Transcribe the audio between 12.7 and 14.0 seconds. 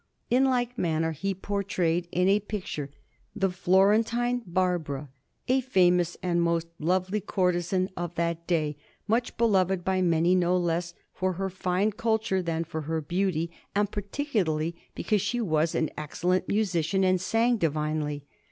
her beauty, and